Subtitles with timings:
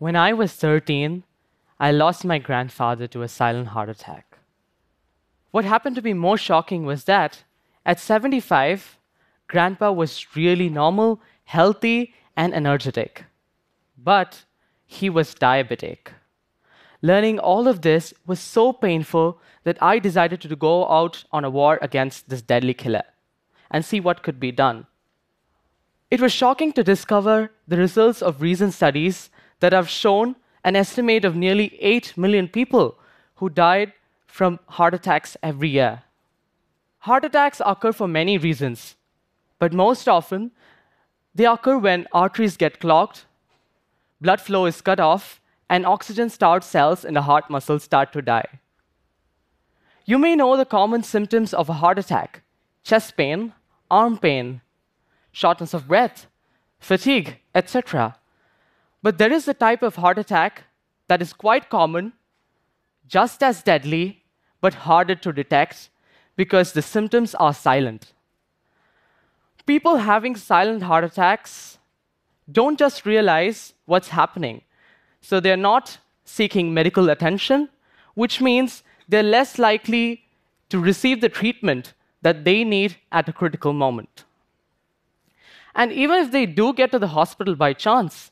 [0.00, 1.24] When I was 13,
[1.78, 4.38] I lost my grandfather to a silent heart attack.
[5.50, 7.44] What happened to be more shocking was that
[7.84, 8.96] at 75,
[9.46, 13.26] Grandpa was really normal, healthy, and energetic.
[13.98, 14.46] But
[14.86, 16.12] he was diabetic.
[17.02, 21.50] Learning all of this was so painful that I decided to go out on a
[21.50, 23.04] war against this deadly killer
[23.70, 24.86] and see what could be done.
[26.10, 29.28] It was shocking to discover the results of recent studies
[29.60, 32.98] that have shown an estimate of nearly 8 million people
[33.36, 33.92] who died
[34.26, 36.02] from heart attacks every year.
[37.00, 38.96] Heart attacks occur for many reasons,
[39.58, 40.50] but most often
[41.34, 43.24] they occur when arteries get clogged,
[44.20, 48.20] blood flow is cut off, and oxygen starved cells in the heart muscle start to
[48.20, 48.60] die.
[50.04, 52.42] You may know the common symptoms of a heart attack
[52.82, 53.52] chest pain,
[53.90, 54.60] arm pain,
[55.32, 56.26] shortness of breath,
[56.78, 58.16] fatigue, etc.
[59.02, 60.64] But there is a type of heart attack
[61.08, 62.12] that is quite common,
[63.08, 64.22] just as deadly,
[64.60, 65.88] but harder to detect
[66.36, 68.12] because the symptoms are silent.
[69.66, 71.78] People having silent heart attacks
[72.50, 74.62] don't just realize what's happening,
[75.20, 77.68] so they're not seeking medical attention,
[78.14, 80.22] which means they're less likely
[80.68, 84.24] to receive the treatment that they need at a critical moment.
[85.74, 88.30] And even if they do get to the hospital by chance,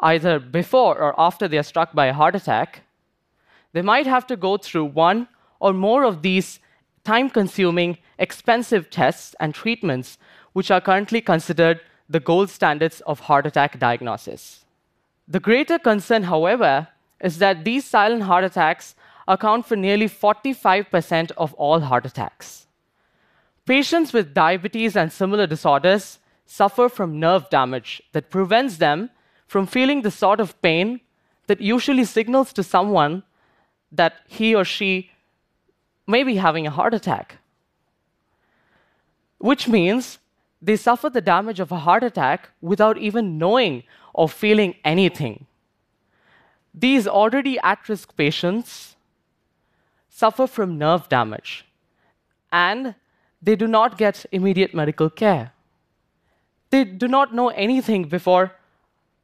[0.00, 2.82] either before or after they are struck by a heart attack,
[3.72, 5.28] they might have to go through one
[5.60, 6.60] or more of these
[7.04, 10.18] time consuming, expensive tests and treatments,
[10.52, 14.64] which are currently considered the gold standards of heart attack diagnosis.
[15.26, 16.88] The greater concern, however,
[17.20, 18.94] is that these silent heart attacks
[19.26, 22.66] account for nearly 45% of all heart attacks.
[23.66, 29.10] Patients with diabetes and similar disorders suffer from nerve damage that prevents them
[29.48, 31.00] from feeling the sort of pain
[31.48, 33.22] that usually signals to someone
[33.90, 35.10] that he or she
[36.06, 37.38] may be having a heart attack.
[39.38, 40.18] Which means
[40.60, 45.46] they suffer the damage of a heart attack without even knowing or feeling anything.
[46.74, 48.96] These already at risk patients
[50.10, 51.64] suffer from nerve damage
[52.52, 52.94] and
[53.40, 55.52] they do not get immediate medical care.
[56.70, 58.52] They do not know anything before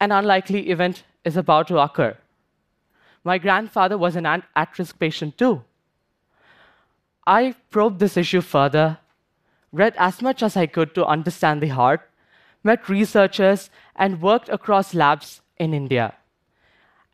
[0.00, 2.16] an unlikely event is about to occur.
[3.22, 5.62] My grandfather was an at risk patient too.
[7.27, 8.99] I probed this issue further,
[9.72, 12.03] read as much as I could to understand the heart,
[12.62, 16.15] met researchers, and worked across labs in India.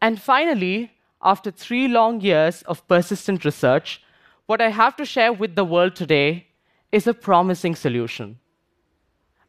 [0.03, 0.93] And finally,
[1.23, 4.03] after three long years of persistent research,
[4.47, 6.47] what I have to share with the world today
[6.91, 8.39] is a promising solution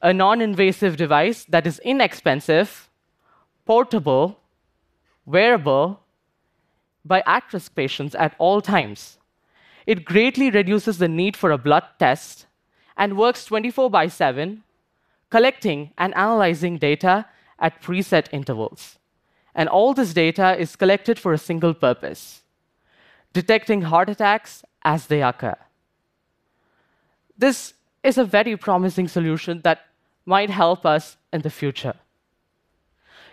[0.04, 2.90] a non invasive device that is inexpensive,
[3.66, 4.40] portable,
[5.26, 6.00] wearable
[7.04, 9.18] by at risk patients at all times.
[9.86, 12.46] It greatly reduces the need for a blood test
[12.98, 14.64] and works 24 by 7,
[15.30, 17.26] collecting and analyzing data
[17.60, 19.00] at preset intervals.
[19.56, 22.42] And all this data is collected for a single purpose
[23.34, 25.56] detecting heart attacks as they occur.
[27.38, 27.74] This
[28.04, 29.86] is a very promising solution that
[30.26, 31.96] might help us in the future.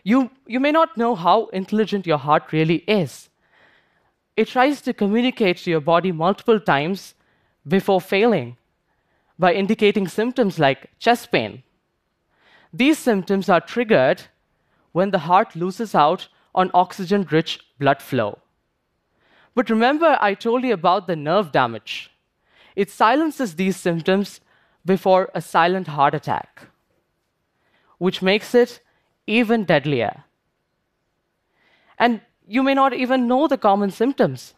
[0.05, 3.29] You, you may not know how intelligent your heart really is.
[4.37, 7.15] It tries to communicate to your body multiple times
[7.67, 8.57] before failing
[9.39, 11.63] by indicating symptoms like chest pain.
[12.73, 14.23] These symptoms are triggered
[14.93, 18.39] when the heart loses out on oxygen rich blood flow.
[19.55, 22.11] But remember, I told you about the nerve damage.
[22.77, 24.41] It silences these symptoms
[24.85, 26.69] before a silent heart attack
[27.99, 28.81] which makes it
[29.29, 30.25] even deadlier.
[31.99, 34.55] And you may not even know the common symptoms.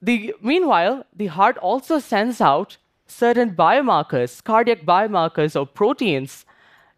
[0.00, 6.46] The, meanwhile, the heart also sends out certain biomarkers, cardiac biomarkers or proteins,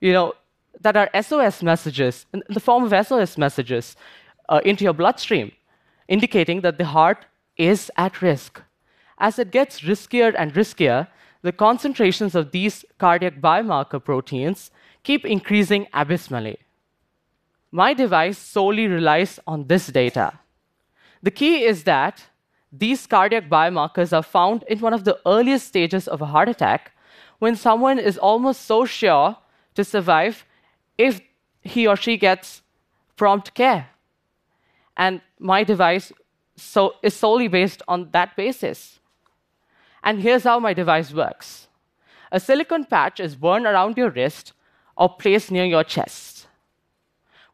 [0.00, 0.34] you know,
[0.80, 3.96] that are SOS messages, in the form of SOS messages,
[4.48, 5.50] uh, into your bloodstream,
[6.06, 7.26] indicating that the heart
[7.56, 8.62] is at risk.
[9.18, 11.08] As it gets riskier and riskier,
[11.42, 14.70] the concentrations of these cardiac biomarker proteins
[15.06, 16.58] keep increasing abysmally.
[17.70, 20.40] My device solely relies on this data.
[21.22, 22.24] The key is that
[22.72, 26.90] these cardiac biomarkers are found in one of the earliest stages of a heart attack
[27.38, 29.36] when someone is almost so sure
[29.76, 30.44] to survive
[30.98, 31.20] if
[31.62, 32.62] he or she gets
[33.16, 33.88] prompt care.
[34.96, 36.12] And my device
[36.56, 38.98] so, is solely based on that basis.
[40.02, 41.68] And here's how my device works
[42.32, 44.52] a silicone patch is worn around your wrist
[44.96, 46.46] or placed near your chest.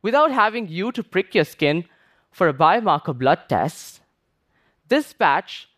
[0.02, 1.84] without having you to prick your skin
[2.30, 4.00] for a biomarker blood test,
[4.88, 5.68] this patch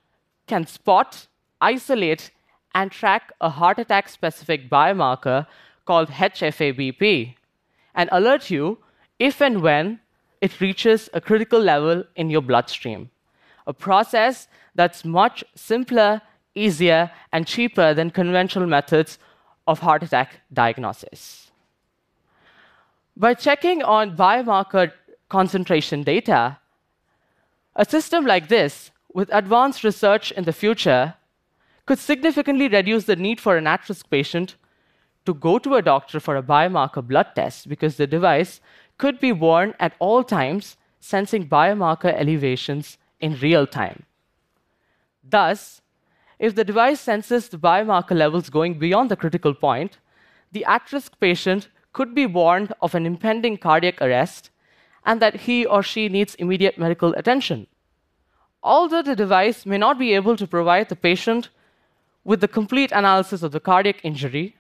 [0.46, 1.26] can spot,
[1.61, 2.31] isolate,
[2.75, 5.46] and track a heart attack specific biomarker
[5.84, 7.34] called HFABP
[7.94, 8.78] and alert you
[9.19, 10.00] if and when
[10.40, 13.10] it reaches a critical level in your bloodstream.
[13.67, 16.20] A process that's much simpler,
[16.55, 19.19] easier, and cheaper than conventional methods
[19.67, 21.44] of heart attack diagnosis.
[23.16, 24.93] By checking on biomarker
[25.28, 26.58] concentration data,
[27.76, 31.14] a system like this, with advanced research in the future,
[31.87, 34.56] could significantly reduce the need for an at risk patient
[35.26, 38.61] to go to a doctor for a biomarker blood test because the device
[38.99, 44.05] could be worn at all times, sensing biomarker elevations in real time.
[45.22, 45.82] Thus,
[46.40, 49.99] if the device senses the biomarker levels going beyond the critical point,
[50.50, 54.50] the at risk patient could be warned of an impending cardiac arrest
[55.06, 57.67] and that he or she needs immediate medical attention.
[58.62, 61.49] Although the device may not be able to provide the patient
[62.25, 64.56] with the complete analysis of the cardiac injury,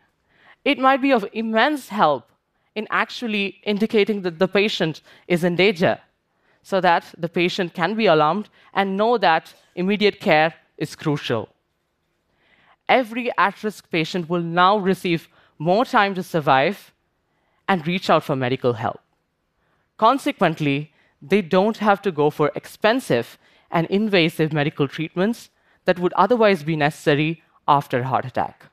[0.64, 2.30] it might be of immense help
[2.74, 5.98] in actually indicating that the patient is in danger
[6.62, 11.48] so that the patient can be alarmed and know that immediate care is crucial.
[12.88, 15.28] Every at risk patient will now receive
[15.58, 16.93] more time to survive
[17.68, 19.00] and reach out for medical help.
[19.96, 23.38] Consequently, they don't have to go for expensive
[23.70, 25.50] and invasive medical treatments
[25.84, 28.66] that would otherwise be necessary after a heart attack.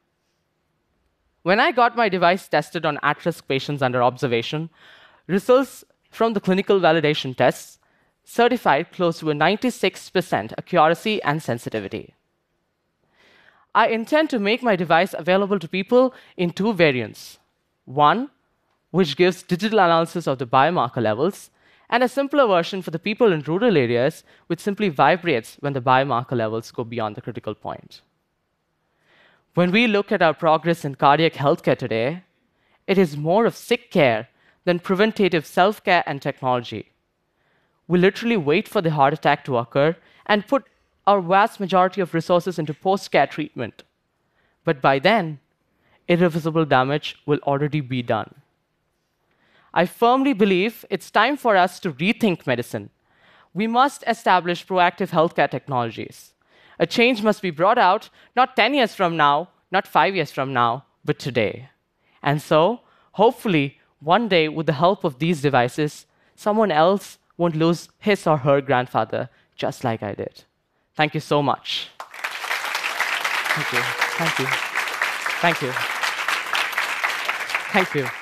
[1.44, 4.70] When I got my device tested on at risk patients under observation,
[5.28, 7.80] results from the clinical validation tests
[8.24, 12.14] certified close to a 96% accuracy and sensitivity.
[13.74, 17.40] I intend to make my device available to people in two variants.
[17.86, 18.30] One,
[18.92, 21.50] which gives digital analysis of the biomarker levels,
[21.90, 25.82] and a simpler version for the people in rural areas, which simply vibrates when the
[25.82, 28.02] biomarker levels go beyond the critical point.
[29.54, 32.24] When we look at our progress in cardiac healthcare today,
[32.88, 34.30] it is more of sick care
[34.64, 36.92] than preventative self care and technology.
[37.88, 40.66] We literally wait for the heart attack to occur and put
[41.06, 43.84] our vast majority of resources into post care treatment.
[44.64, 45.40] But by then,
[46.08, 48.41] irreversible damage will already be done.
[49.74, 52.90] I firmly believe it's time for us to rethink medicine.
[53.54, 56.34] We must establish proactive healthcare technologies.
[56.80, 60.54] A change must be brought out not 10 years from now, not five years from
[60.54, 61.70] now, but today.
[62.24, 62.82] And so,
[63.14, 68.38] hopefully, one day, with the help of these devices, someone else won't lose his or
[68.38, 70.44] her grandfather just like I did.
[70.96, 71.90] Thank you so much.
[73.54, 73.82] Thank you.
[74.20, 74.46] Thank you.
[75.42, 75.72] Thank you.
[77.74, 78.21] Thank you.